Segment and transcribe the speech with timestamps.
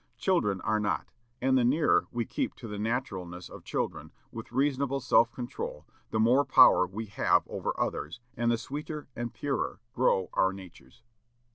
[0.17, 1.11] Children are not,
[1.43, 6.19] and the nearer we keep to the naturalness of children, with reasonable self control, the
[6.19, 11.03] more power we have over others, and the sweeter and purer grow our natures.